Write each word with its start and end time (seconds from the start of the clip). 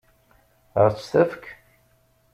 Ad 0.81 0.87
ɣ-t-tefk? 0.93 1.43